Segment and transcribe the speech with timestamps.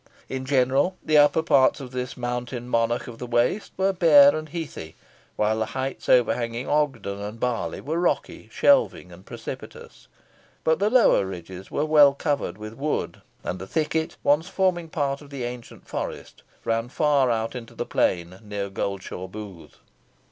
[0.27, 4.49] In general, the upper parts of this mountain monarch of the waste were bare and
[4.49, 4.95] heathy,
[5.35, 10.07] while the heights overhanging Ogden and Barley were rocky, shelving, and precipitous;
[10.63, 15.21] but the lower ridges were well covered with wood, and a thicket, once forming part
[15.21, 19.77] of the ancieut forest, ran far out into the plain near Goldshaw Booth.